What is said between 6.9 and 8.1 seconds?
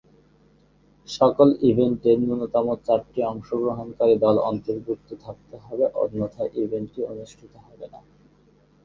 অনুষ্ঠিত হবে না।